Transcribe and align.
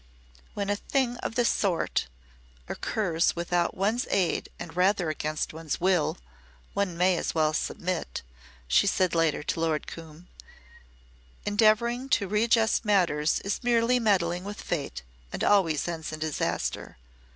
"When 0.55 0.71
a 0.71 0.75
thing 0.77 1.17
of 1.17 1.35
the 1.35 1.45
sort 1.45 2.07
occurs 2.67 3.25
entirely 3.29 3.33
without 3.35 3.77
one's 3.77 4.07
aid 4.09 4.49
and 4.57 4.75
rather 4.75 5.11
against 5.11 5.53
one's 5.53 5.79
will 5.79 6.17
one 6.73 6.97
may 6.97 7.15
as 7.17 7.35
well 7.35 7.53
submit," 7.53 8.23
she 8.67 8.87
said 8.87 9.13
later 9.13 9.43
to 9.43 9.59
Lord 9.59 9.85
Coombe. 9.85 10.27
"Endeavouring 11.45 12.09
to 12.17 12.27
readjust 12.27 12.83
matters 12.83 13.41
is 13.41 13.63
merely 13.63 13.99
meddling 13.99 14.43
with 14.43 14.59
Fate 14.59 15.03
and 15.31 15.43
always 15.43 15.87
ends 15.87 16.11
in 16.11 16.17
disaster. 16.17 16.97